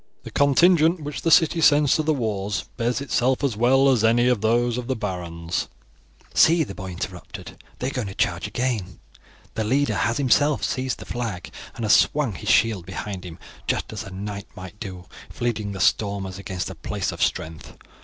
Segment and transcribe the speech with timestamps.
[0.23, 4.01] The contingent which the city sends to the wars bears itself as well as those
[4.01, 4.41] of any of
[4.87, 5.67] the barons."
[6.33, 8.99] "See!" the boy interrupted, "they are going to charge again.
[9.53, 13.37] Their leader has himself seized the flag and has swung his shield behind him,
[13.67, 17.77] just as a knight might do if leading the stormers against a place of strength.